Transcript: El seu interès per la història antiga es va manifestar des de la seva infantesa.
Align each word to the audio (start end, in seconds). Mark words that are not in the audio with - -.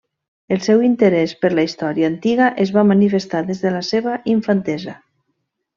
El 0.53 0.61
seu 0.67 0.79
interès 0.87 1.35
per 1.43 1.51
la 1.57 1.65
història 1.69 2.09
antiga 2.13 2.49
es 2.65 2.73
va 2.79 2.87
manifestar 2.95 3.45
des 3.53 3.65
de 3.67 3.77
la 3.79 3.87
seva 3.93 4.21
infantesa. 4.37 4.99